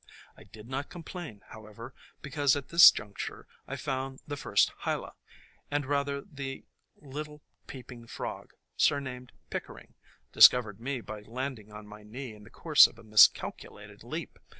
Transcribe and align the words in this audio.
I 0.35 0.45
did 0.45 0.67
not 0.67 0.89
complain, 0.89 1.43
however, 1.49 1.93
because 2.23 2.55
at 2.55 2.69
this 2.69 2.89
juncture 2.89 3.45
I 3.67 3.75
found 3.75 4.19
the 4.25 4.35
first 4.35 4.71
hyla; 4.79 5.13
or 5.71 5.79
rather 5.81 6.21
the 6.21 6.65
little 6.95 7.43
peeping 7.67 8.07
frog, 8.07 8.55
surnamed 8.75 9.31
Pickering, 9.51 9.93
discovered 10.31 10.79
me 10.79 11.01
by 11.01 11.19
landing 11.21 11.71
on 11.71 11.85
my 11.85 12.01
knee 12.01 12.33
in 12.33 12.45
the 12.45 12.49
course 12.49 12.87
of 12.87 12.97
a 12.97 13.03
miscalculated 13.03 14.03
leap. 14.03 14.39